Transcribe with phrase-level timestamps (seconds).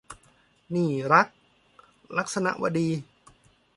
[0.71, 1.27] หนี้รัก-
[2.17, 2.89] ลักษณวดี